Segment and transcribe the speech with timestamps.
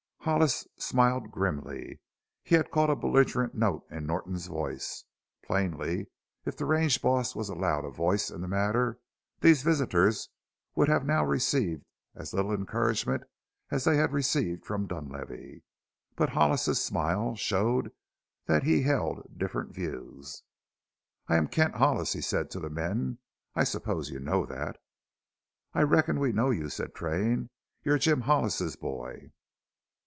[0.23, 1.99] Hollis smiled grimly;
[2.43, 5.03] he had caught a belligerent note in Norton's voice.
[5.43, 6.11] Plainly,
[6.45, 8.99] if the range boss were allowed a voice in the matter,
[9.39, 10.29] these visitors
[10.75, 11.83] would have now received
[12.13, 13.23] as little encouragement
[13.71, 15.63] as they had received from Dunlavey.
[16.15, 17.91] But Hollis's smile showed
[18.45, 20.43] that he held different views.
[21.29, 23.17] "I am Kent Hollis," he said to the men;
[23.55, 24.77] "I suppose you know that."
[25.73, 27.49] "I reckon we know you," said Train;
[27.81, 29.31] "you're Jim Hollis's boy."